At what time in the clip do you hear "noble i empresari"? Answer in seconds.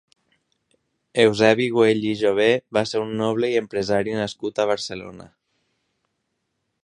3.21-4.17